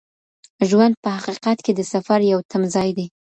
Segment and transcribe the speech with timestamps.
[0.69, 3.07] ژوند په حقیقت کي د سفر یو تمځای دی.